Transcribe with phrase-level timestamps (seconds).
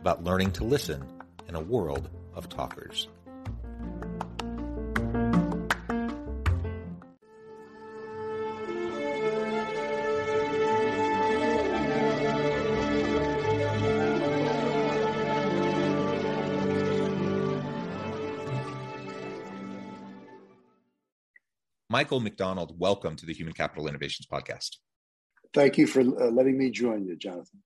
[0.00, 1.04] about learning to listen
[1.48, 3.08] in a world of talkers.
[21.88, 24.76] Michael MacDonald, welcome to the Human Capital Innovations Podcast.
[25.54, 27.62] Thank you for uh, letting me join you, Jonathan.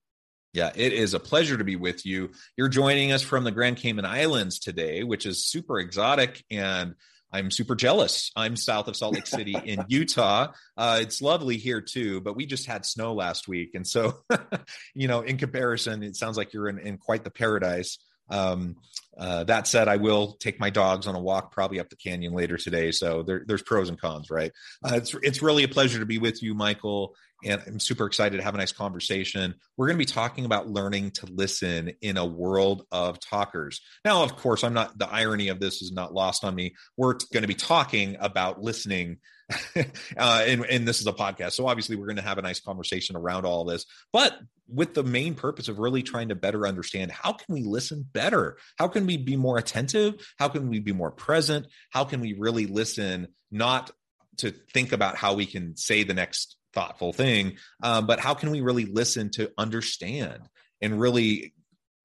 [0.52, 2.30] Yeah, it is a pleasure to be with you.
[2.56, 6.94] You're joining us from the Grand Cayman Islands today, which is super exotic and
[7.32, 8.32] I'm super jealous.
[8.34, 10.48] I'm south of Salt Lake City in Utah.
[10.76, 13.70] Uh, it's lovely here too, but we just had snow last week.
[13.74, 14.24] And so,
[14.94, 17.98] you know, in comparison, it sounds like you're in, in quite the paradise.
[18.28, 18.76] Um,
[19.18, 22.32] uh, that said, I will take my dogs on a walk probably up the canyon
[22.32, 22.90] later today.
[22.92, 24.52] So there, there's pros and cons, right?
[24.84, 28.36] Uh, it's it's really a pleasure to be with you, Michael, and I'm super excited
[28.36, 29.54] to have a nice conversation.
[29.76, 33.80] We're going to be talking about learning to listen in a world of talkers.
[34.04, 34.96] Now, of course, I'm not.
[34.98, 36.74] The irony of this is not lost on me.
[36.96, 39.18] We're going to be talking about listening
[39.76, 41.52] uh, and, and this is a podcast.
[41.52, 44.38] So obviously, we're going to have a nice conversation around all this, but
[44.72, 48.56] with the main purpose of really trying to better understand how can we listen better?
[48.78, 50.14] How can we be more attentive?
[50.38, 51.66] How can we be more present?
[51.90, 53.90] How can we really listen, not
[54.38, 58.50] to think about how we can say the next thoughtful thing, um, but how can
[58.50, 60.48] we really listen to understand
[60.80, 61.52] and really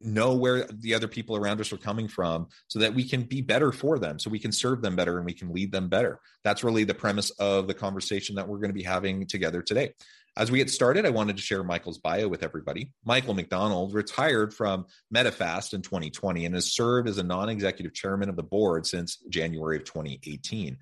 [0.01, 3.41] know where the other people around us are coming from so that we can be
[3.41, 6.19] better for them so we can serve them better and we can lead them better
[6.43, 9.93] that's really the premise of the conversation that we're going to be having together today
[10.37, 14.53] as we get started i wanted to share michael's bio with everybody michael macdonald retired
[14.53, 19.17] from Medifast in 2020 and has served as a non-executive chairman of the board since
[19.29, 20.77] january of 2018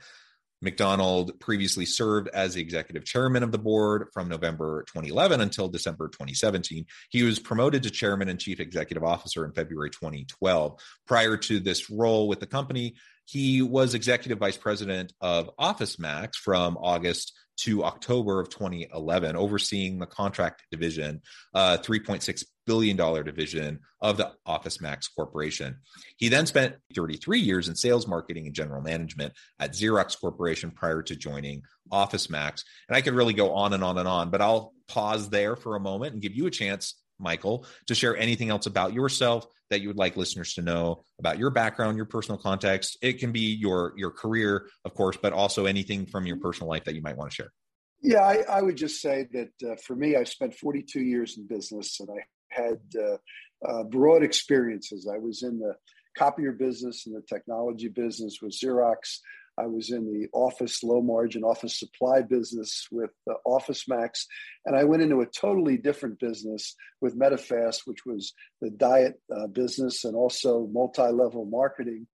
[0.63, 6.07] MacDonald previously served as the executive chairman of the board from November 2011 until December
[6.07, 6.85] 2017.
[7.09, 10.79] He was promoted to chairman and chief executive officer in February 2012.
[11.05, 16.77] Prior to this role with the company, he was executive vice president of OfficeMax from
[16.77, 21.21] August to October of 2011, overseeing the contract division,
[21.53, 25.77] uh, $3.6 billion division of the OfficeMax Corporation.
[26.17, 31.01] He then spent 33 years in sales, marketing, and general management at Xerox Corporation prior
[31.03, 32.63] to joining OfficeMax.
[32.87, 35.75] And I could really go on and on and on, but I'll pause there for
[35.75, 39.81] a moment and give you a chance Michael, to share anything else about yourself that
[39.81, 42.97] you would like listeners to know about your background, your personal context.
[43.01, 46.83] It can be your your career, of course, but also anything from your personal life
[46.85, 47.51] that you might want to share.
[48.01, 51.47] Yeah, I, I would just say that uh, for me, I spent 42 years in
[51.47, 53.17] business, and I had uh,
[53.67, 55.09] uh, broad experiences.
[55.11, 55.75] I was in the
[56.17, 59.19] copier business and the technology business with Xerox.
[59.57, 64.25] I was in the office low margin office supply business with uh, OfficeMax,
[64.65, 69.47] and I went into a totally different business with Medifast, which was the diet uh,
[69.47, 72.07] business and also multi level marketing.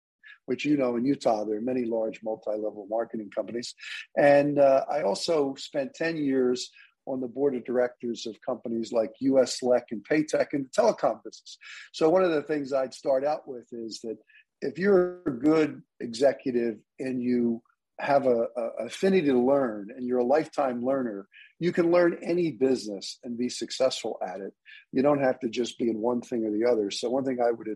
[0.46, 3.74] Which you know in Utah, there are many large multi level marketing companies.
[4.16, 6.70] And uh, I also spent 10 years
[7.06, 11.22] on the board of directors of companies like US Lec and PAETEC in the telecom
[11.24, 11.58] business.
[11.92, 14.18] So, one of the things I'd start out with is that
[14.60, 17.62] if you're a good executive and you
[17.98, 21.26] have a, a, affinity to learn and you're a lifetime learner
[21.58, 24.52] you can learn any business and be successful at it.
[24.92, 26.90] You don't have to just be in one thing or the other.
[26.90, 27.68] So one thing i would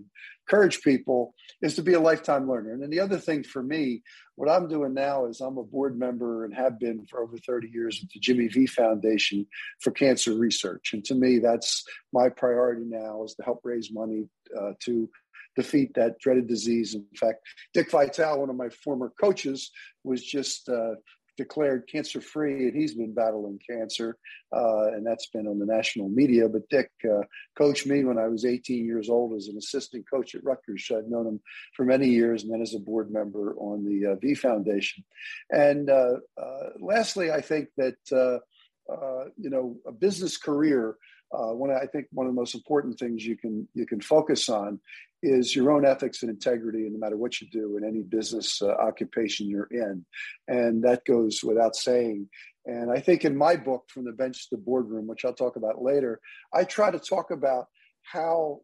[0.47, 2.73] encourage people is to be a lifetime learner.
[2.73, 4.03] And then the other thing for me
[4.37, 7.69] what i'm doing now is i'm a board member and have been for over 30
[7.69, 9.47] years at the jimmy v foundation
[9.81, 10.91] for cancer research.
[10.93, 14.29] And to me that's my priority now is to help raise money
[14.59, 15.09] uh, to
[15.56, 16.94] defeat that dreaded disease.
[16.94, 17.41] In fact,
[17.75, 19.70] Dick Vitale, one of my former coaches,
[20.05, 20.94] was just uh,
[21.41, 24.19] declared cancer free, and he's been battling cancer,
[24.55, 26.47] uh, and that's been on the national media.
[26.47, 27.23] But Dick uh,
[27.56, 30.87] coached me when I was 18 years old as an assistant coach at Rutgers.
[30.91, 31.41] I'd known him
[31.75, 35.02] for many years, and then as a board member on the uh, V Foundation.
[35.50, 40.97] And uh, uh, lastly, I think that uh, you know a business career.
[41.31, 44.81] One, I think one of the most important things you can you can focus on
[45.23, 48.62] is your own ethics and integrity, and no matter what you do in any business
[48.62, 50.05] uh, occupation you're in,
[50.49, 52.29] and that goes without saying.
[52.67, 55.56] And I think in my book, From the Bench to the Boardroom, which I'll talk
[55.56, 56.21] about later,
[56.53, 57.67] I try to talk about
[58.03, 58.61] how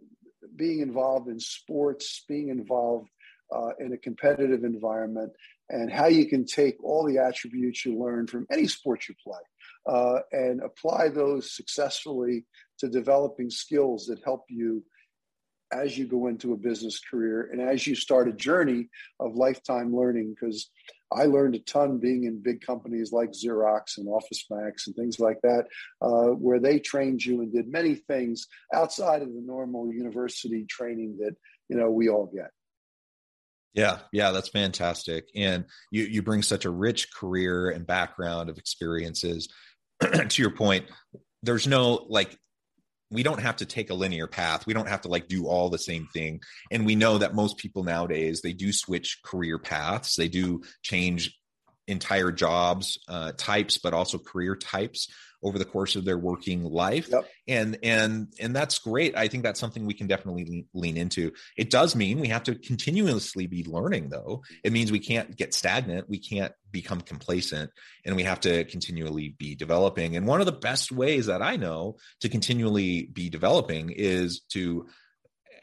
[0.57, 3.09] being involved in sports, being involved
[3.55, 5.33] uh, in a competitive environment,
[5.71, 9.41] and how you can take all the attributes you learn from any sport you play
[9.87, 12.45] uh, and apply those successfully
[12.79, 14.83] to developing skills that help you
[15.73, 18.89] as you go into a business career and as you start a journey
[19.19, 20.71] of lifetime learning because
[21.13, 25.19] i learned a ton being in big companies like xerox and office max and things
[25.19, 25.65] like that
[26.03, 31.17] uh, where they trained you and did many things outside of the normal university training
[31.19, 31.35] that
[31.69, 32.51] you know we all get
[33.77, 35.29] yeah, yeah, that's fantastic.
[35.37, 39.51] And you you bring such a rich career and background of experiences.
[40.29, 40.87] to your point,
[41.43, 42.39] there's no like
[43.11, 44.67] we don't have to take a linear path.
[44.67, 46.41] We don't have to like do all the same thing.
[46.73, 50.17] And we know that most people nowadays, they do switch career paths.
[50.17, 51.37] They do change
[51.87, 55.09] entire jobs uh, types, but also career types
[55.43, 57.09] over the course of their working life.
[57.09, 57.29] Yep.
[57.47, 59.17] and and and that's great.
[59.17, 61.33] I think that's something we can definitely lean, lean, into.
[61.57, 64.43] It does mean we have to continuously be learning though.
[64.65, 66.09] It means we can't get stagnant.
[66.09, 67.71] We can't become complacent
[68.05, 70.17] and we have to continually be developing.
[70.17, 74.87] And one of the best ways that i know to continually be developing is to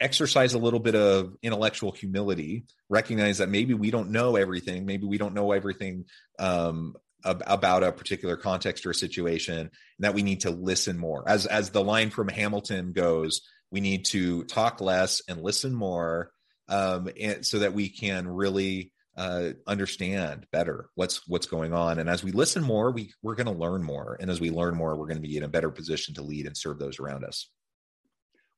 [0.00, 5.06] exercise a little bit of intellectual humility recognize that maybe we don't know everything maybe
[5.06, 6.04] we don't know everything
[6.38, 6.94] um,
[7.24, 9.70] about a particular context or situation and
[10.00, 11.24] that we need to listen more.
[11.26, 16.30] As as the line from hamilton goes we need to talk less and listen more
[16.68, 21.98] um, and so that we can really uh, understand better what's what's going on.
[21.98, 24.16] And as we listen more we we're going to learn more.
[24.20, 26.46] And as we learn more we're going to be in a better position to lead
[26.46, 27.48] and serve those around us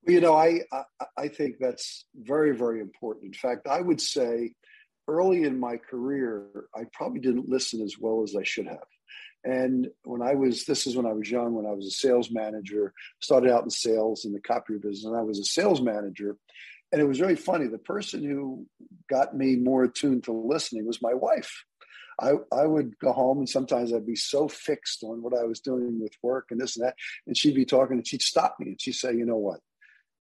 [0.07, 0.61] you know I,
[1.17, 4.55] I think that's very very important in fact i would say
[5.09, 6.45] early in my career,
[6.75, 8.87] I probably didn't listen as well as I should have.
[9.45, 12.31] And when I was, this is when I was young, when I was a sales
[12.31, 16.37] manager, started out in sales in the copier business, and I was a sales manager.
[16.91, 17.67] And it was really funny.
[17.67, 18.67] The person who
[19.09, 21.65] got me more attuned to listening was my wife.
[22.21, 25.61] I, I would go home and sometimes I'd be so fixed on what I was
[25.61, 26.95] doing with work and this and that.
[27.27, 29.61] And she'd be talking and she'd stop me and she'd say, you know what?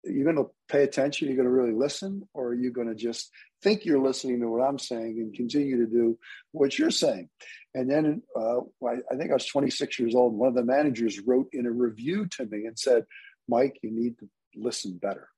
[0.05, 1.29] You're going to pay attention.
[1.29, 3.31] You're going to really listen, or are you going to just
[3.63, 6.19] think you're listening to what I'm saying and continue to do
[6.51, 7.29] what you're saying.
[7.75, 10.35] And then uh, I think I was 26 years old.
[10.35, 13.07] One of the managers wrote in a review to me and said,
[13.49, 15.29] Mike, you need to listen better.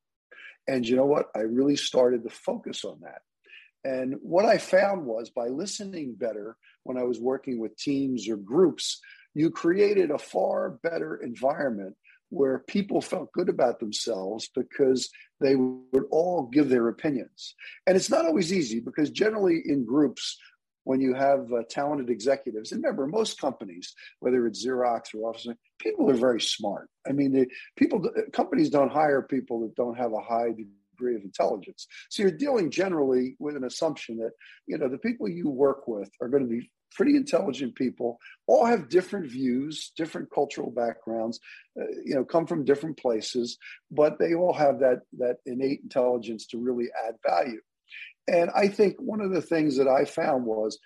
[0.67, 1.27] And you know what?
[1.35, 3.21] I really started to focus on that.
[3.83, 8.35] And what I found was by listening better when I was working with teams or
[8.35, 8.99] groups,
[9.35, 11.95] you created a far better environment
[12.29, 17.55] where people felt good about themselves because they would all give their opinions.
[17.87, 20.37] And it's not always easy because generally in groups,
[20.83, 25.47] when you have uh, talented executives, and remember, most companies, whether it's Xerox or Office,
[25.79, 26.89] people are very smart.
[27.07, 30.49] I mean, they, people, companies don't hire people that don't have a high
[30.95, 31.87] degree of intelligence.
[32.09, 34.31] So you're dealing generally with an assumption that
[34.67, 38.65] you know the people you work with are going to be pretty intelligent people, all
[38.65, 41.39] have different views, different cultural backgrounds,
[41.79, 43.57] uh, you know, come from different places,
[43.91, 47.61] but they all have that that innate intelligence to really add value.
[48.27, 50.79] And I think one of the things that I found was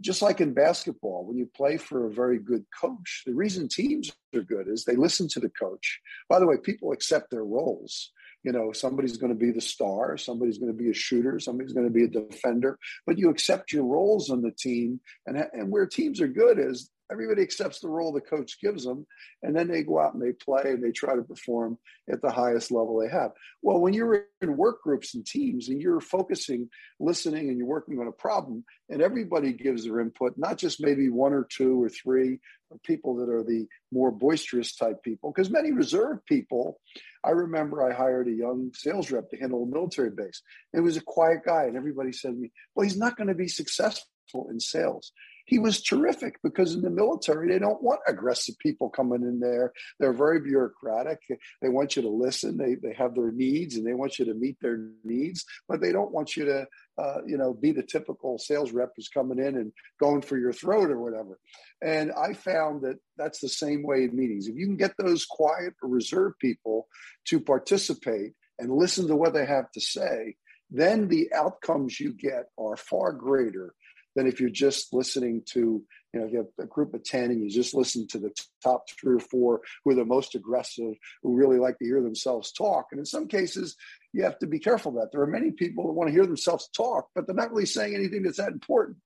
[0.00, 4.12] just like in basketball, when you play for a very good coach, the reason teams
[4.34, 6.00] are good is they listen to the coach.
[6.28, 8.12] By the way, people accept their roles
[8.44, 11.72] you know somebody's going to be the star somebody's going to be a shooter somebody's
[11.72, 15.00] going to be a defender but you accept your roles on the team.
[15.26, 19.06] And and where teams are good is everybody accepts the role the coach gives them
[19.42, 21.78] and then they go out and they play and they try to perform
[22.12, 23.30] at the highest level they have.
[23.62, 26.68] Well when you're in work groups and teams and you're focusing
[27.00, 31.08] listening and you're working on a problem and everybody gives their input not just maybe
[31.08, 32.40] one or two or three
[32.84, 36.78] people that are the more boisterous type people because many reserve people
[37.24, 40.42] i remember i hired a young sales rep to handle a military base.
[40.72, 43.34] It was a quiet guy and everybody said to me well he's not going to
[43.34, 45.12] be successful in sales
[45.48, 49.72] he was terrific because in the military they don't want aggressive people coming in there.
[49.98, 51.20] They're very bureaucratic.
[51.62, 52.58] They want you to listen.
[52.58, 55.90] They, they have their needs and they want you to meet their needs but they
[55.90, 56.66] don't want you to
[56.98, 60.52] uh, you know be the typical sales rep who's coming in and going for your
[60.52, 61.38] throat or whatever.
[61.82, 64.48] And i found that that's the same way in meetings.
[64.48, 66.88] If you can get those quiet or reserved people
[67.28, 70.36] to participate and listen to what they have to say
[70.70, 73.74] then the outcomes you get are far greater
[74.18, 75.80] than if you're just listening to,
[76.12, 78.32] you know, you have a group of 10 and you just listen to the
[78.64, 82.50] top three or four who are the most aggressive, who really like to hear themselves
[82.50, 82.86] talk.
[82.90, 83.76] And in some cases,
[84.12, 85.10] you have to be careful that.
[85.12, 87.94] There are many people that want to hear themselves talk, but they're not really saying
[87.94, 88.96] anything that's that important.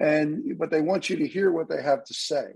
[0.00, 2.46] And but they want you to hear what they have to say.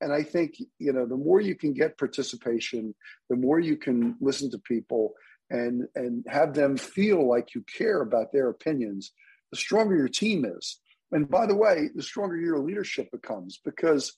[0.00, 2.94] And i think you know the more you can get participation
[3.28, 5.12] the more you can listen to people
[5.50, 9.12] and and have them feel like you care about their opinions
[9.52, 10.80] the stronger your team is
[11.12, 14.16] and by the way the stronger your leadership becomes because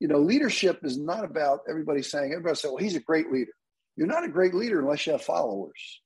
[0.00, 3.52] you know leadership is not about everybody saying everybody say well he's a great leader.
[3.96, 6.02] You're not a great leader unless you have followers.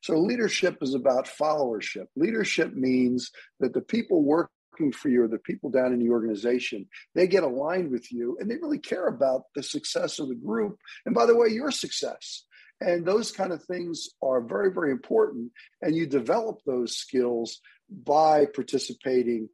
[0.00, 2.06] So leadership is about followership.
[2.16, 3.30] Leadership means
[3.60, 7.42] that the people working for you or the people down in the organization they get
[7.42, 10.78] aligned with you and they really care about the success of the group.
[11.04, 12.44] And by the way your success.
[12.80, 15.50] And those kind of things are very, very important.
[15.80, 19.48] And you develop those skills by participating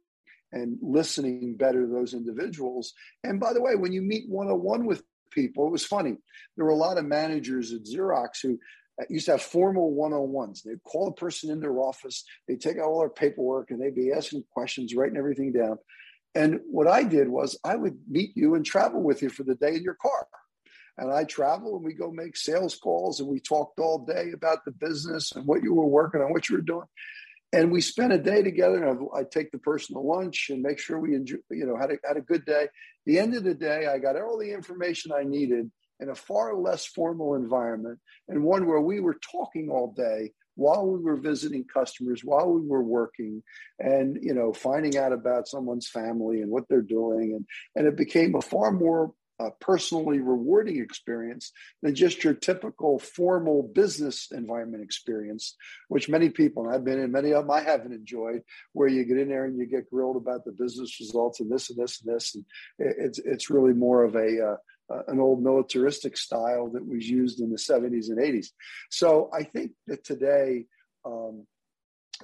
[0.51, 2.93] and listening better to those individuals.
[3.23, 6.15] And by the way, when you meet one on one with people, it was funny.
[6.55, 8.59] There were a lot of managers at Xerox who
[9.01, 10.61] uh, used to have formal one-on-ones.
[10.61, 13.95] They'd call a person in their office, they'd take out all their paperwork, and they'd
[13.95, 15.77] be asking questions, writing everything down.
[16.35, 19.55] And what I did was I would meet you and travel with you for the
[19.55, 20.27] day in your car
[20.97, 24.63] and I travel and we go make sales calls and we talked all day about
[24.65, 26.87] the business and what you were working on, what you were doing.
[27.53, 30.79] And we spent a day together and I take the person to lunch and make
[30.79, 32.67] sure we enjoy, you know, had a, had a good day.
[33.05, 36.55] The end of the day, I got all the information I needed in a far
[36.55, 41.63] less formal environment and one where we were talking all day while we were visiting
[41.63, 43.41] customers while we were working
[43.79, 47.45] and you know finding out about someone's family and what they're doing and
[47.75, 53.63] and it became a far more a personally rewarding experience than just your typical formal
[53.73, 55.55] business environment experience,
[55.87, 58.41] which many people, and I've been in many of them, I haven't enjoyed,
[58.73, 61.69] where you get in there and you get grilled about the business results and this
[61.69, 62.35] and this and this.
[62.35, 62.45] And
[62.77, 64.55] it's, it's really more of a, uh,
[64.93, 68.47] uh, an old militaristic style that was used in the 70s and 80s.
[68.89, 70.65] So I think that today
[71.05, 71.45] um,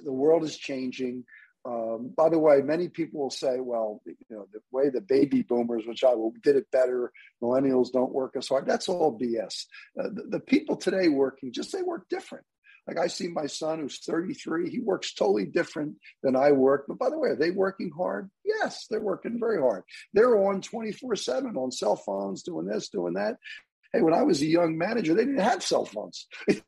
[0.04, 1.24] the world is changing.
[1.64, 5.42] Um, by the way, many people will say, well, you know, the way the baby
[5.42, 7.12] boomers, which I will, did it better,
[7.42, 8.66] millennials don't work as hard.
[8.66, 9.66] That's all BS.
[9.98, 12.44] Uh, the, the, people today working, just they work different.
[12.86, 16.86] Like I see my son who's 33, he works totally different than I work.
[16.88, 18.30] But by the way, are they working hard?
[18.42, 19.82] Yes, they're working very hard.
[20.14, 23.36] They're on 24 7 on cell phones, doing this, doing that.
[23.92, 26.26] Hey, when I was a young manager, they didn't have cell phones.
[26.48, 26.62] you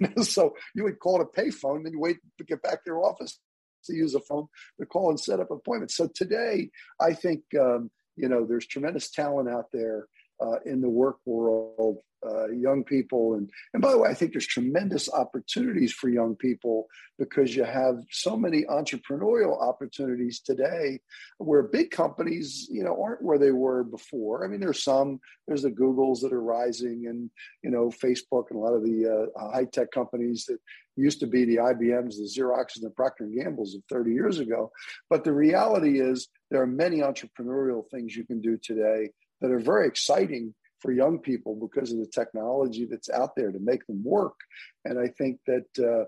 [0.00, 2.90] know, so you would call it a payphone, then you wait to get back to
[2.90, 3.38] your office
[3.84, 4.46] to use a phone
[4.80, 5.96] to call and set up appointments.
[5.96, 6.70] So today,
[7.00, 10.06] I think um, you know there's tremendous talent out there
[10.40, 14.32] uh, in the work world, uh, young people, and and by the way, I think
[14.32, 16.86] there's tremendous opportunities for young people
[17.18, 21.00] because you have so many entrepreneurial opportunities today,
[21.38, 24.44] where big companies, you know, aren't where they were before.
[24.44, 27.30] I mean, there's some, there's the Googles that are rising, and
[27.62, 30.58] you know, Facebook and a lot of the uh, high tech companies that
[30.96, 34.40] used to be the IBMs, the Xeroxes, and the Procter and Gambles of 30 years
[34.40, 34.72] ago.
[35.08, 39.58] But the reality is, there are many entrepreneurial things you can do today that are
[39.58, 44.02] very exciting for young people because of the technology that's out there to make them
[44.04, 44.36] work.
[44.84, 46.04] And I think that uh,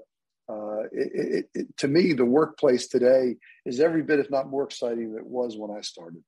[0.52, 4.64] uh, it, it, it, to me, the workplace today is every bit, if not more
[4.64, 6.22] exciting than it was when I started.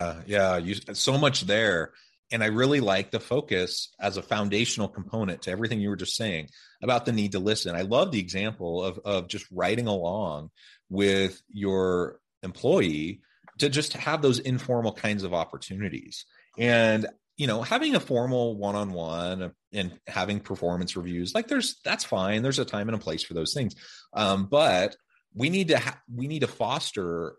[0.00, 1.92] Uh, yeah, you, so much there.
[2.32, 6.16] And I really like the focus as a foundational component to everything you were just
[6.16, 6.48] saying
[6.80, 7.74] about the need to listen.
[7.74, 10.50] I love the example of, of just riding along
[10.88, 13.20] with your employee
[13.60, 16.24] to just have those informal kinds of opportunities.
[16.58, 22.42] And you know, having a formal one-on-one and having performance reviews, like there's that's fine.
[22.42, 23.74] There's a time and a place for those things.
[24.12, 24.94] Um, but
[25.34, 27.36] we need to ha- we need to foster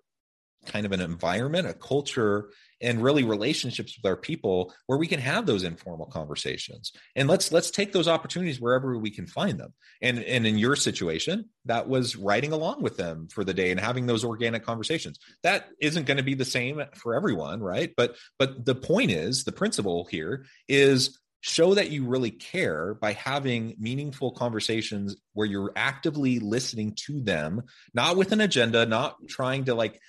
[0.66, 2.50] kind of an environment, a culture,
[2.82, 6.92] and really relationships with our people where we can have those informal conversations.
[7.16, 9.74] And let's let's take those opportunities wherever we can find them.
[10.02, 13.80] And and in your situation, that was riding along with them for the day and
[13.80, 15.20] having those organic conversations.
[15.44, 17.92] That isn't going to be the same for everyone, right?
[17.96, 23.14] But but the point is, the principle here is show that you really care by
[23.14, 27.64] having meaningful conversations where you're actively listening to them
[27.96, 30.00] not with an agenda not trying to like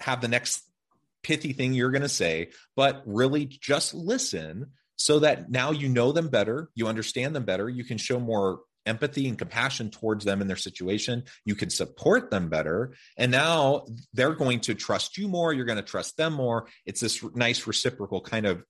[0.00, 0.62] have the next
[1.26, 6.12] pithy thing you're going to say, but really just listen so that now you know
[6.12, 10.40] them better, you understand them better, you can show more empathy and compassion towards them
[10.40, 11.24] in their situation.
[11.44, 12.94] You can support them better.
[13.18, 15.52] And now they're going to trust you more.
[15.52, 16.68] You're going to trust them more.
[16.86, 18.62] It's this nice reciprocal kind of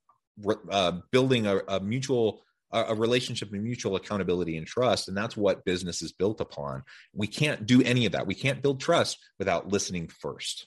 [0.70, 5.64] uh, building a, a mutual a relationship of mutual accountability and trust and that's what
[5.64, 6.82] business is built upon
[7.14, 10.66] we can't do any of that we can't build trust without listening first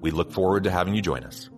[0.00, 1.50] We look forward to having you join us.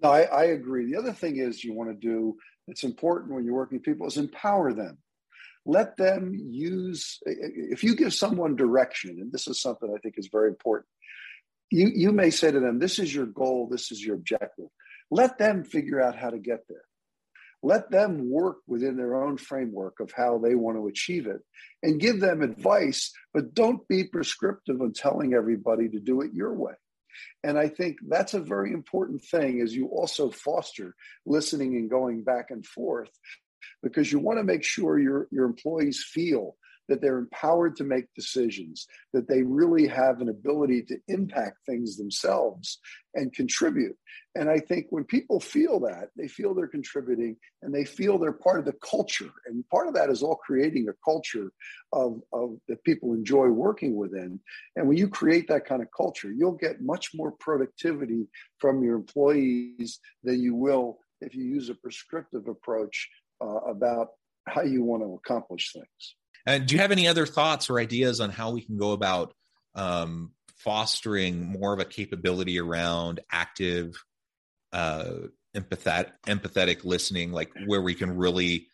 [0.00, 0.92] No, I, I, agree.
[0.92, 2.36] The other thing is you want to do,
[2.68, 4.98] it's important when you're working with people, is empower them.
[5.66, 10.28] Let them use, if you give someone direction, and this is something I think is
[10.30, 10.86] very important,
[11.70, 14.68] you, you may say to them, This is your goal, this is your objective.
[15.10, 16.87] Let them figure out how to get there.
[17.62, 21.40] Let them work within their own framework of how they want to achieve it
[21.82, 26.54] and give them advice, but don't be prescriptive on telling everybody to do it your
[26.54, 26.74] way.
[27.42, 30.94] And I think that's a very important thing as you also foster
[31.26, 33.10] listening and going back and forth
[33.82, 36.56] because you want to make sure your, your employees feel
[36.88, 41.96] that they're empowered to make decisions, that they really have an ability to impact things
[41.96, 42.78] themselves
[43.14, 43.96] and contribute.
[44.34, 48.32] And I think when people feel that, they feel they're contributing and they feel they're
[48.32, 49.30] part of the culture.
[49.46, 51.52] And part of that is all creating a culture
[51.92, 54.40] of, of that people enjoy working within.
[54.76, 58.96] And when you create that kind of culture, you'll get much more productivity from your
[58.96, 63.08] employees than you will if you use a prescriptive approach
[63.40, 64.08] uh, about
[64.46, 66.14] how you want to accomplish things.
[66.48, 69.34] And do you have any other thoughts or ideas on how we can go about
[69.74, 74.02] um, fostering more of a capability around active,
[74.72, 75.12] uh,
[75.54, 78.66] empathetic, empathetic listening, like where we can really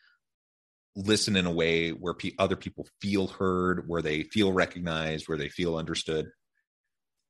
[0.95, 5.37] listen in a way where pe- other people feel heard, where they feel recognized, where
[5.37, 6.27] they feel understood?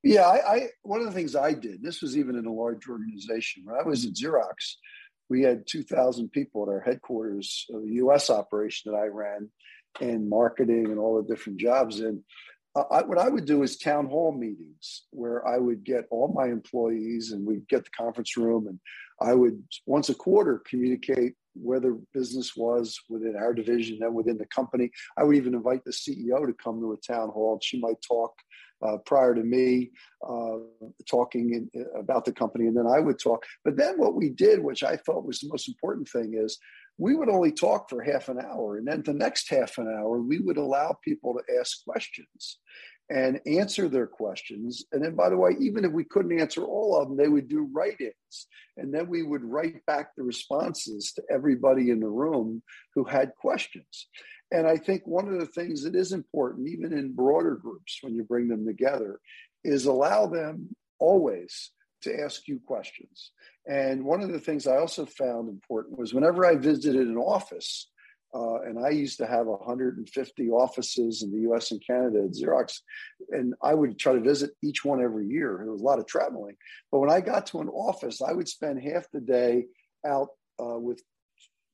[0.02, 1.82] Yeah, I, I, one of the things I did.
[1.82, 3.62] This was even in a large organization.
[3.64, 4.74] When I was at Xerox,
[5.30, 8.28] we had 2,000 people at our headquarters of the U.S.
[8.28, 9.48] operation that I ran,
[10.00, 12.00] and marketing and all the different jobs.
[12.00, 12.20] And
[12.76, 16.46] I, what I would do is town hall meetings where I would get all my
[16.46, 18.80] employees and we'd get the conference room and
[19.20, 24.38] I would once a quarter communicate where the business was within our division and within
[24.38, 24.90] the company.
[25.16, 27.60] I would even invite the CEO to come to a town hall.
[27.62, 28.32] She might talk
[28.84, 29.90] uh, prior to me
[30.28, 30.56] uh,
[31.08, 33.44] talking in, about the company, and then I would talk.
[33.64, 36.58] But then what we did, which I felt was the most important thing, is
[36.98, 38.76] we would only talk for half an hour.
[38.76, 42.58] And then the next half an hour, we would allow people to ask questions
[43.10, 44.84] and answer their questions.
[44.92, 47.48] And then, by the way, even if we couldn't answer all of them, they would
[47.48, 48.46] do write ins.
[48.76, 52.62] And then we would write back the responses to everybody in the room
[52.94, 54.08] who had questions.
[54.52, 58.14] And I think one of the things that is important, even in broader groups, when
[58.14, 59.18] you bring them together,
[59.64, 61.70] is allow them always
[62.04, 63.32] to ask you questions.
[63.66, 67.90] And one of the things I also found important was whenever I visited an office,
[68.34, 72.80] uh, and I used to have 150 offices in the US and Canada at Xerox,
[73.30, 75.60] and I would try to visit each one every year.
[75.62, 76.56] There was a lot of traveling.
[76.90, 79.66] But when I got to an office, I would spend half the day
[80.04, 80.28] out
[80.60, 81.00] uh, with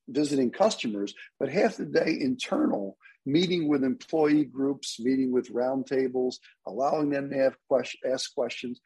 [0.08, 7.10] visiting customers, but half the day internal, meeting with employee groups, meeting with roundtables, allowing
[7.10, 8.80] them to have question, ask questions.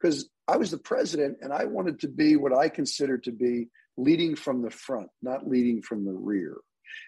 [0.00, 3.68] Because I was the president and I wanted to be what I consider to be
[3.96, 6.56] leading from the front, not leading from the rear.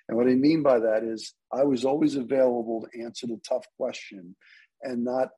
[0.09, 3.65] And what I mean by that is I was always available to answer the tough
[3.77, 4.37] question
[4.83, 5.29] and not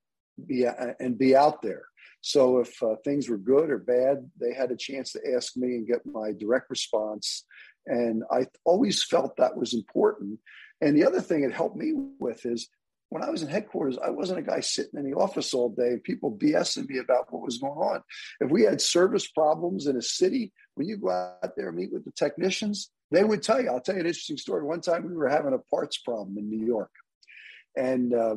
[0.47, 0.67] be
[0.99, 1.85] and be out there.
[2.23, 5.75] So if uh, things were good or bad, they had a chance to ask me
[5.75, 7.45] and get my direct response.
[7.87, 10.39] And I always felt that was important.
[10.81, 12.69] And the other thing it helped me with is
[13.13, 15.99] when I was in headquarters, I wasn't a guy sitting in the office all day
[16.03, 18.03] people BSing me about what was going on.
[18.41, 21.93] If we had service problems in a city, when you go out there and meet
[21.93, 23.69] with the technicians, they would tell you.
[23.69, 24.65] I'll tell you an interesting story.
[24.65, 26.91] One time we were having a parts problem in New York.
[27.77, 28.37] And uh,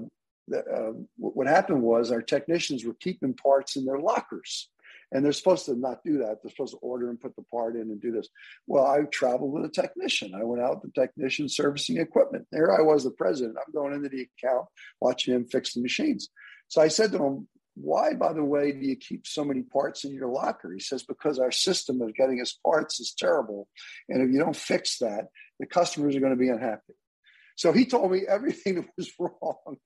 [0.49, 4.69] the, uh, what happened was our technicians were keeping parts in their lockers.
[5.11, 6.37] And they're supposed to not do that.
[6.41, 8.27] They're supposed to order and put the part in and do this.
[8.67, 10.33] Well, I traveled with a technician.
[10.35, 12.47] I went out with the technician servicing equipment.
[12.51, 13.57] There I was, the president.
[13.57, 14.67] I'm going into the account,
[14.99, 16.29] watching him fix the machines.
[16.67, 20.05] So I said to him, why, by the way, do you keep so many parts
[20.05, 20.71] in your locker?
[20.73, 23.67] He says, because our system of getting us parts is terrible.
[24.07, 25.27] And if you don't fix that,
[25.59, 26.93] the customers are going to be unhappy.
[27.57, 29.77] So he told me everything that was wrong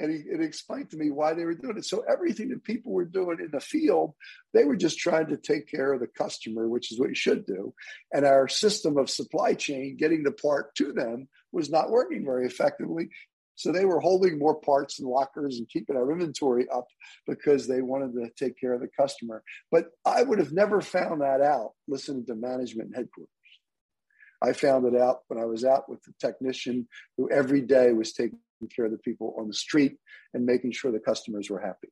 [0.00, 1.84] and he, it explained to me why they were doing it.
[1.84, 4.14] So everything that people were doing in the field,
[4.52, 7.46] they were just trying to take care of the customer, which is what you should
[7.46, 7.74] do.
[8.12, 12.46] And our system of supply chain, getting the part to them, was not working very
[12.46, 13.10] effectively.
[13.56, 16.86] So they were holding more parts in lockers and keeping our inventory up
[17.26, 19.42] because they wanted to take care of the customer.
[19.70, 23.28] But I would have never found that out listening to management headquarters.
[24.42, 28.14] I found it out when I was out with the technician who every day was
[28.14, 29.96] taking care of the people on the street
[30.34, 31.88] and making sure the customers were happy.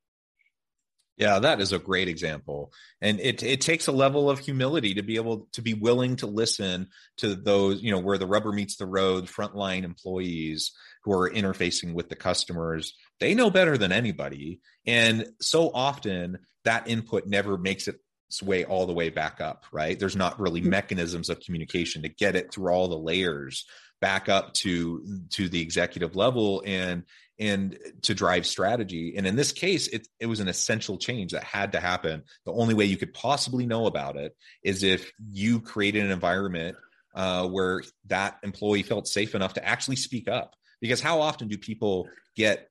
[1.18, 2.72] Yeah, that is a great example.
[3.00, 6.28] And it it takes a level of humility to be able to be willing to
[6.28, 10.70] listen to those, you know, where the rubber meets the road, frontline employees
[11.02, 12.94] who are interfacing with the customers.
[13.18, 14.60] They know better than anybody.
[14.86, 19.98] And so often that input never makes its way all the way back up, right?
[19.98, 20.70] There's not really mm-hmm.
[20.70, 23.64] mechanisms of communication to get it through all the layers
[24.00, 27.04] back up to to the executive level and
[27.40, 29.14] and to drive strategy.
[29.16, 32.24] And in this case it, it was an essential change that had to happen.
[32.44, 36.76] The only way you could possibly know about it is if you created an environment
[37.14, 40.54] uh, where that employee felt safe enough to actually speak up.
[40.80, 42.68] Because how often do people get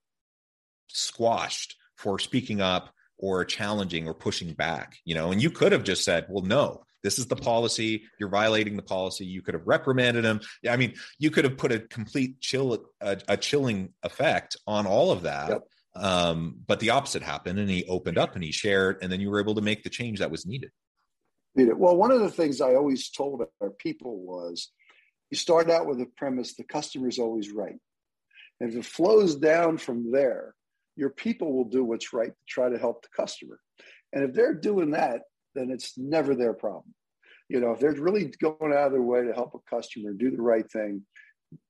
[0.87, 5.31] squashed for speaking up or challenging or pushing back you know?
[5.31, 8.03] And you could have just said well no this is the policy.
[8.19, 9.25] You're violating the policy.
[9.25, 10.41] You could have reprimanded him.
[10.69, 15.11] I mean, you could have put a complete chill, a, a chilling effect on all
[15.11, 15.49] of that.
[15.49, 15.61] Yep.
[15.95, 19.31] Um, but the opposite happened, and he opened up and he shared, and then you
[19.31, 20.71] were able to make the change that was needed.
[21.55, 24.71] Well, one of the things I always told our people was,
[25.31, 27.79] you start out with a premise: the customer is always right,
[28.59, 30.53] and if it flows down from there,
[30.95, 33.59] your people will do what's right to try to help the customer.
[34.13, 35.21] And if they're doing that,
[35.57, 36.93] then it's never their problem.
[37.49, 40.31] You know, if they're really going out of their way to help a customer do
[40.31, 41.03] the right thing,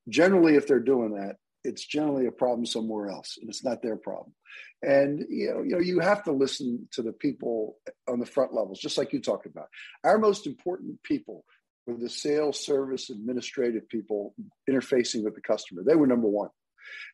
[0.10, 3.98] generally, if they're doing that, it's generally a problem somewhere else, and it's not their
[3.98, 4.34] problem.
[4.82, 8.54] And you know, you know, you have to listen to the people on the front
[8.54, 9.68] levels, just like you talked about.
[10.04, 11.44] Our most important people
[11.86, 14.34] were the sales, service, administrative people
[14.70, 15.84] interfacing with the customer.
[15.84, 16.50] They were number one,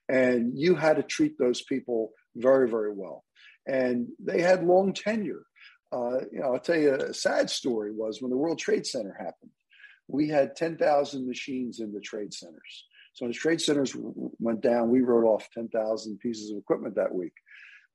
[0.07, 3.23] and you had to treat those people very, very well.
[3.67, 5.43] And they had long tenure
[5.93, 9.15] uh, you know, I'll tell you a sad story was when the World Trade Center
[9.17, 9.51] happened.
[10.08, 12.86] We had 10,000 machines in the trade centers.
[13.13, 13.95] So when the trade centers
[14.39, 17.34] went down, we wrote off 10,000 pieces of equipment that week.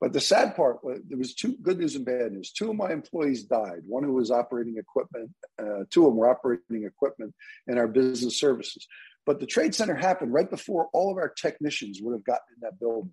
[0.01, 2.53] But the sad part was there was two good news and bad news.
[2.53, 3.81] Two of my employees died.
[3.85, 5.31] One who was operating equipment,
[5.61, 7.35] uh, two of them were operating equipment
[7.67, 8.87] in our business services.
[9.27, 12.61] But the trade center happened right before all of our technicians would have gotten in
[12.61, 13.13] that building.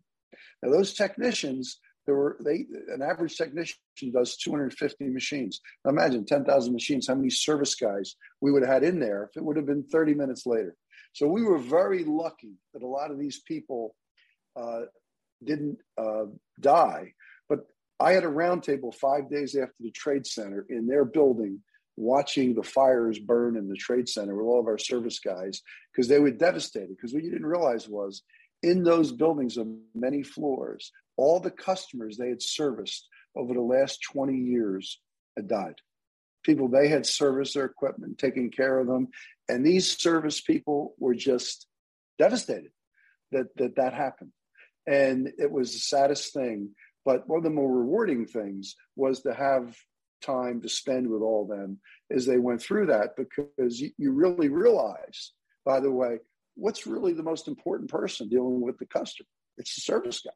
[0.61, 3.77] Now those technicians there were they an average technician
[4.13, 5.61] does 250 machines.
[5.83, 7.07] Now imagine 10,000 machines.
[7.07, 9.83] How many service guys we would have had in there if it would have been
[9.83, 10.75] 30 minutes later?
[11.13, 13.95] So we were very lucky that a lot of these people
[14.55, 14.81] uh,
[15.43, 16.25] didn't uh,
[16.59, 17.13] die.
[17.49, 17.59] But
[17.99, 21.61] I had a roundtable five days after the trade center in their building
[21.97, 26.09] watching the fires burn in the trade center with all of our service guys because
[26.09, 28.21] they were devastated because what you didn't realize was
[28.65, 34.01] in those buildings of many floors all the customers they had serviced over the last
[34.01, 34.99] 20 years
[35.35, 35.75] had died.
[36.43, 39.07] People they had serviced their equipment, taking care of them,
[39.49, 41.67] and these service people were just
[42.19, 42.71] devastated
[43.31, 44.31] that that that happened.
[44.87, 46.69] And it was the saddest thing.
[47.03, 49.75] But one of the more rewarding things was to have
[50.21, 51.79] time to spend with all of them
[52.11, 55.31] as they went through that because you, you really realize,
[55.65, 56.19] by the way,
[56.55, 59.27] what's really the most important person dealing with the customer?
[59.57, 60.31] It's the service guy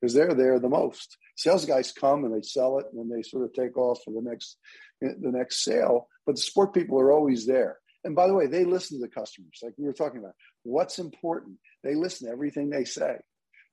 [0.00, 1.16] because they're there the most.
[1.36, 4.12] Sales guys come and they sell it and then they sort of take off for
[4.12, 4.56] the next
[5.00, 6.08] the next sale.
[6.26, 7.78] But the support people are always there.
[8.04, 10.34] And by the way, they listen to the customers, like we were talking about.
[10.62, 11.56] What's important?
[11.82, 13.18] They listen to everything they say,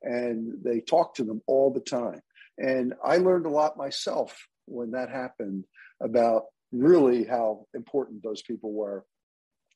[0.02, 2.22] and they talk to them all the time.
[2.58, 5.66] And I learned a lot myself when that happened
[6.02, 9.06] about really how important those people were.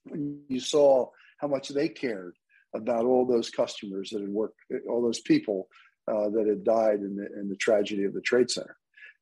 [0.05, 2.35] When you saw how much they cared
[2.75, 5.67] about all those customers that had worked, all those people
[6.07, 8.75] uh, that had died in the, in the tragedy of the Trade Center.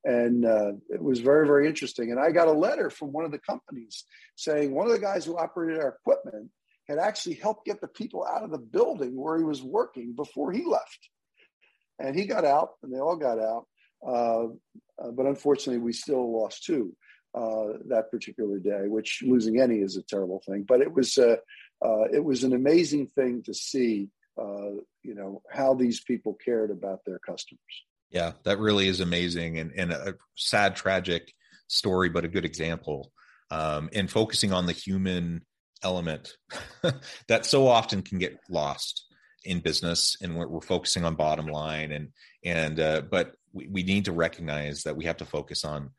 [0.03, 2.11] And uh, it was very, very interesting.
[2.11, 5.25] And I got a letter from one of the companies saying one of the guys
[5.25, 6.49] who operated our equipment
[6.87, 10.51] had actually helped get the people out of the building where he was working before
[10.51, 11.09] he left.
[11.99, 13.65] And he got out, and they all got out.
[14.07, 14.45] Uh,
[15.03, 16.95] uh but unfortunately, we still lost two
[17.33, 20.65] uh, that particular day, which losing any is a terrible thing.
[20.67, 21.37] But it was uh,
[21.83, 24.09] uh, it was an amazing thing to see,
[24.39, 24.71] uh,
[25.03, 27.61] you know, how these people cared about their customers.
[28.09, 31.33] Yeah, that really is amazing and, and a sad, tragic
[31.67, 33.11] story, but a good example.
[33.51, 35.45] Um, and focusing on the human
[35.83, 36.37] element
[37.27, 39.05] that so often can get lost
[39.45, 42.09] in business and we're, we're focusing on bottom line and
[42.43, 45.91] and uh, but we, we need to recognize that we have to focus on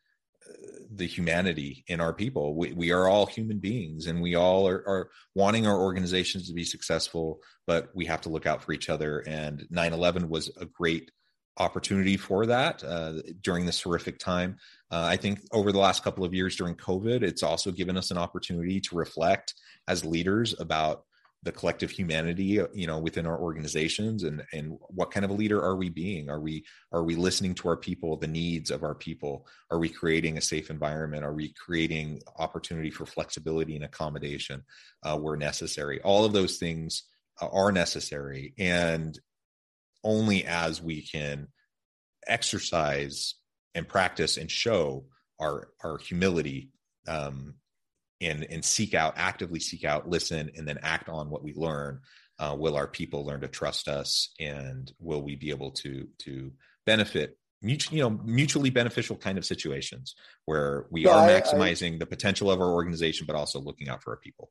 [0.91, 2.55] the humanity in our people.
[2.55, 6.55] We, we are all human beings and we all are, are, wanting our organizations to
[6.55, 9.21] be successful, but we have to look out for each other.
[9.21, 11.11] And 9 11 was a great
[11.59, 14.57] opportunity for that uh, during this horrific time.
[14.91, 18.11] Uh, I think over the last couple of years during COVID, it's also given us
[18.11, 19.55] an opportunity to reflect
[19.87, 21.05] as leaders about
[21.45, 25.63] the collective humanity you know within our organizations and and what kind of a leader
[25.63, 26.29] are we being?
[26.29, 29.47] Are we are we listening to our people the needs of our people?
[29.71, 31.25] Are we creating a safe environment?
[31.25, 34.65] Are we creating opportunity for flexibility and accommodation
[35.05, 36.01] uh, where necessary?
[36.03, 37.05] All of those things
[37.41, 39.19] uh, are necessary and
[40.03, 41.49] only as we can
[42.27, 43.35] exercise
[43.75, 45.05] and practice and show
[45.41, 46.71] our our humility
[47.07, 47.55] um,
[48.21, 52.01] and and seek out actively seek out listen and then act on what we learn.
[52.41, 54.31] Uh, will our people learn to trust us?
[54.39, 56.53] And will we be able to to
[56.87, 61.95] benefit mutually you know mutually beneficial kind of situations where we yeah, are maximizing I,
[61.97, 64.51] I, the potential of our organization but also looking out for our people?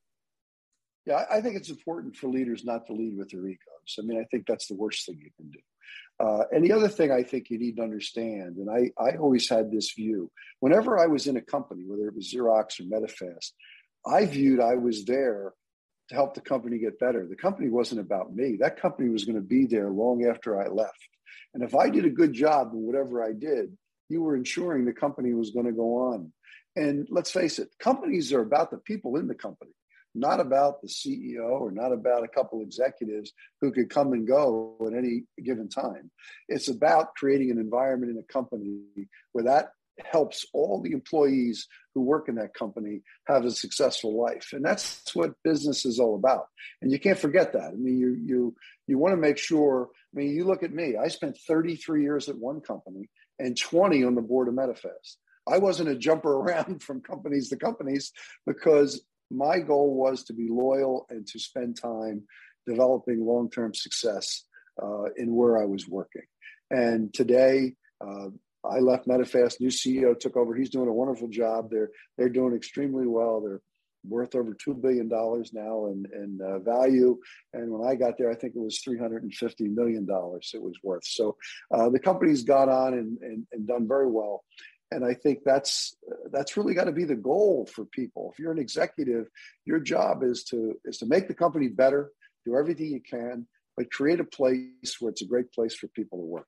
[1.06, 3.96] Yeah i think it's important for leaders not to lead with their egos.
[3.98, 5.60] I mean i think that's the worst thing you can do
[6.20, 9.48] uh, and the other thing I think you need to understand, and I, I always
[9.50, 13.52] had this view, whenever I was in a company, whether it was Xerox or Medifast,
[14.06, 15.54] I viewed I was there
[16.10, 17.28] to help the company get better.
[17.28, 18.58] The company wasn't about me.
[18.60, 21.10] That company was going to be there long after I left.
[21.54, 23.78] And if I did a good job in whatever I did,
[24.10, 26.32] you were ensuring the company was going to go on.
[26.76, 29.72] And let's face it, companies are about the people in the company
[30.18, 34.76] not about the CEO or not about a couple executives who could come and go
[34.86, 36.12] at any given time.
[36.48, 38.82] It's about creating an environment in a company
[39.32, 39.72] where that
[40.06, 44.50] helps all the employees who work in that company have a successful life.
[44.54, 46.48] And that's what business is all about.
[46.82, 47.70] And you can't forget that.
[47.70, 50.96] I mean you you you want to make sure i mean you look at me.
[50.98, 55.58] I spent 33 years at one company and 20 on the board of medifast i
[55.58, 58.12] wasn't a jumper around from companies to companies
[58.46, 59.02] because
[59.32, 62.24] my goal was to be loyal and to spend time
[62.66, 64.44] developing long term success
[64.82, 66.24] uh, in where I was working.
[66.70, 68.30] And today, uh,
[68.66, 69.62] I left Medifast.
[69.62, 70.54] New CEO took over.
[70.56, 71.70] He's doing a wonderful job.
[71.70, 73.42] They're they're doing extremely well.
[73.42, 73.62] They're
[74.08, 77.18] worth over two billion dollars now in, in uh, value.
[77.54, 80.52] And when I got there, I think it was three hundred and fifty million dollars
[80.54, 81.06] it was worth.
[81.06, 81.38] So
[81.74, 84.44] uh, the company's got on and, and, and done very well
[84.92, 85.96] and i think that's
[86.32, 89.28] that's really got to be the goal for people if you're an executive
[89.66, 92.12] your job is to is to make the company better
[92.46, 96.20] do everything you can but create a place where it's a great place for people
[96.20, 96.48] to work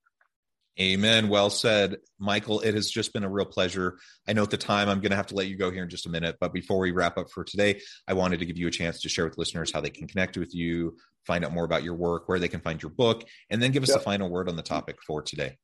[0.81, 1.27] Amen.
[1.27, 2.61] Well said, Michael.
[2.61, 3.99] It has just been a real pleasure.
[4.29, 5.89] I know at the time I'm going to have to let you go here in
[5.89, 8.67] just a minute, but before we wrap up for today, I wanted to give you
[8.67, 11.65] a chance to share with listeners how they can connect with you, find out more
[11.65, 13.97] about your work, where they can find your book, and then give us yep.
[13.97, 15.57] the final word on the topic for today.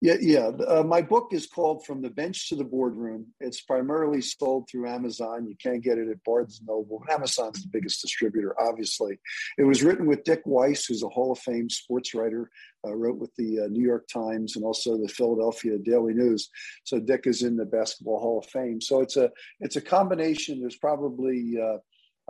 [0.00, 0.50] Yeah, yeah.
[0.68, 3.28] Uh, my book is called From the Bench to the Boardroom.
[3.40, 5.46] It's primarily sold through Amazon.
[5.48, 7.02] You can't get it at Barnes Noble.
[7.10, 9.18] Amazon's the biggest distributor, obviously.
[9.56, 12.50] It was written with Dick Weiss, who's a Hall of Fame sports writer,
[12.86, 16.50] uh, wrote with the uh, New York Times and also the Philadelphia Daily News.
[16.84, 18.82] So Dick is in the Basketball Hall of Fame.
[18.82, 19.30] So it's a
[19.60, 20.60] it's a combination.
[20.60, 21.78] There's probably uh,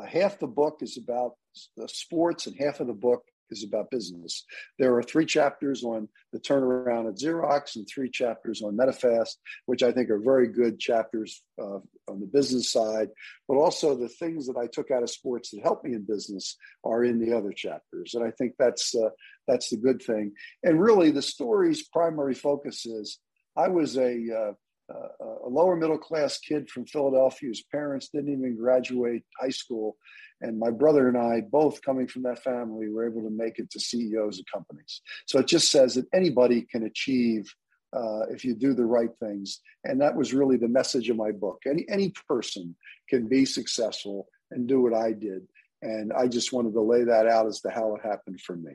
[0.07, 1.33] half the book is about
[1.77, 4.45] the sports and half of the book is about business.
[4.79, 9.83] There are three chapters on the turnaround at Xerox and three chapters on Medifast, which
[9.83, 11.79] I think are very good chapters uh,
[12.09, 13.09] on the business side.
[13.49, 16.57] But also the things that I took out of sports that helped me in business
[16.85, 19.11] are in the other chapters, and I think that's uh,
[19.47, 20.33] that's the good thing.
[20.63, 23.19] And really, the story's primary focus is
[23.57, 24.53] I was a uh,
[24.91, 29.97] a lower middle class kid from Philadelphia whose parents didn't even graduate high school
[30.41, 33.71] and my brother and I, both coming from that family, were able to make it
[33.71, 35.01] to CEOs of companies.
[35.27, 37.53] So it just says that anybody can achieve
[37.95, 39.61] uh, if you do the right things.
[39.85, 41.63] And that was really the message of my book.
[41.67, 42.75] Any any person
[43.09, 45.47] can be successful and do what I did.
[45.81, 48.73] And I just wanted to lay that out as to how it happened for me.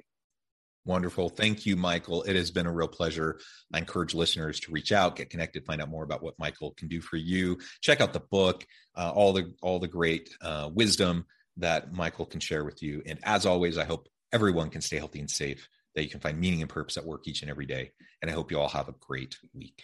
[0.89, 1.30] Wonderful.
[1.30, 2.23] Thank you, Michael.
[2.23, 3.39] It has been a real pleasure.
[3.71, 6.88] I encourage listeners to reach out, get connected, find out more about what Michael can
[6.88, 7.60] do for you.
[7.80, 12.39] Check out the book, uh, all the all the great uh, wisdom that Michael can
[12.39, 13.04] share with you.
[13.06, 16.39] And as always, I hope everyone can stay healthy and safe, that you can find
[16.39, 17.91] meaning and purpose at work each and every day.
[18.23, 19.84] And I hope you all have a great week.